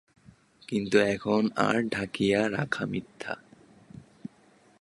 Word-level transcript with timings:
কিন্তু 0.67 0.97
এখন 0.97 1.49
আর 1.57 1.77
ঢাকিয়া 1.89 2.41
রাখা 2.51 2.83
মিথ্যা। 2.85 3.33